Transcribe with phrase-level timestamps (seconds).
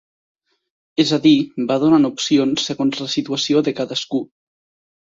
[1.03, 1.33] És a dir,
[1.73, 4.27] va donant opcions segons la situació de cadascú.